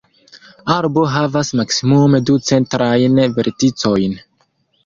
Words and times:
Arbo 0.75 1.03
havas 1.15 1.51
maksimume 1.59 2.23
du 2.31 2.39
centrajn 2.49 3.21
verticojn. 3.39 4.21